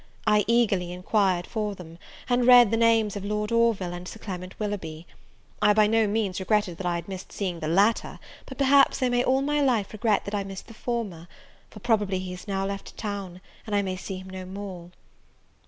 I 0.25 0.45
eagerly 0.47 0.91
enquired 0.91 1.45
for 1.45 1.75
them, 1.75 1.99
and 2.27 2.47
read 2.47 2.71
the 2.71 2.75
names 2.75 3.15
of 3.15 3.23
Lord 3.23 3.51
Orville 3.51 3.93
and 3.93 4.07
Sir 4.07 4.17
Clement 4.17 4.59
Willoughby. 4.59 5.05
I 5.61 5.73
by 5.75 5.85
no 5.85 6.07
means 6.07 6.39
regretted 6.39 6.77
that 6.77 6.87
I 6.87 7.03
missed 7.05 7.31
seeing 7.31 7.59
the 7.59 7.67
latter, 7.67 8.17
but 8.47 8.57
perhaps 8.57 9.03
I 9.03 9.09
may 9.09 9.23
all 9.23 9.43
my 9.43 9.61
life 9.61 9.93
regret 9.93 10.25
that 10.25 10.33
I 10.33 10.43
missed 10.43 10.65
the 10.65 10.73
former; 10.73 11.27
for 11.69 11.79
probably 11.81 12.17
he 12.17 12.31
has 12.31 12.47
now 12.47 12.65
left 12.65 12.97
town, 12.97 13.41
and 13.67 13.75
I 13.75 13.83
may 13.83 13.95
see 13.95 14.17
him 14.17 14.31
no 14.31 14.43
more! 14.43 14.89